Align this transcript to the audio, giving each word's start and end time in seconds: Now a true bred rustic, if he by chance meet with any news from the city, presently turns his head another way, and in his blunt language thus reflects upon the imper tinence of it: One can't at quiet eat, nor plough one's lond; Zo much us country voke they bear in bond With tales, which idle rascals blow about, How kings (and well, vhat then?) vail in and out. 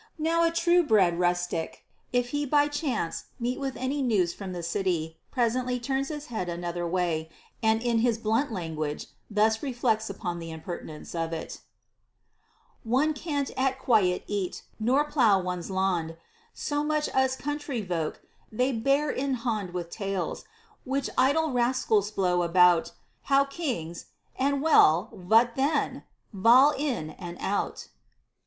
Now 0.17 0.43
a 0.43 0.49
true 0.49 0.81
bred 0.81 1.19
rustic, 1.19 1.85
if 2.11 2.29
he 2.29 2.43
by 2.43 2.67
chance 2.69 3.25
meet 3.39 3.59
with 3.59 3.75
any 3.75 4.01
news 4.01 4.33
from 4.33 4.51
the 4.51 4.63
city, 4.63 5.19
presently 5.29 5.79
turns 5.79 6.07
his 6.07 6.25
head 6.33 6.49
another 6.49 6.87
way, 6.87 7.29
and 7.61 7.83
in 7.83 7.99
his 7.99 8.17
blunt 8.17 8.51
language 8.51 9.05
thus 9.29 9.61
reflects 9.61 10.09
upon 10.09 10.39
the 10.39 10.49
imper 10.49 10.83
tinence 10.83 11.13
of 11.13 11.33
it: 11.33 11.59
One 12.83 13.13
can't 13.13 13.51
at 13.55 13.77
quiet 13.77 14.23
eat, 14.25 14.63
nor 14.79 15.05
plough 15.05 15.37
one's 15.39 15.69
lond; 15.69 16.17
Zo 16.57 16.83
much 16.83 17.07
us 17.13 17.35
country 17.35 17.81
voke 17.85 18.21
they 18.51 18.71
bear 18.71 19.11
in 19.11 19.37
bond 19.43 19.71
With 19.71 19.91
tales, 19.91 20.45
which 20.83 21.11
idle 21.15 21.51
rascals 21.51 22.09
blow 22.09 22.41
about, 22.41 22.91
How 23.25 23.45
kings 23.45 24.07
(and 24.35 24.63
well, 24.63 25.11
vhat 25.13 25.53
then?) 25.53 26.05
vail 26.33 26.73
in 26.75 27.11
and 27.11 27.37
out. 27.39 27.89